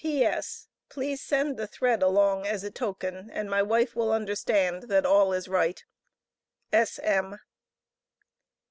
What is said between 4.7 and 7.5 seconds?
that all is right. S.M.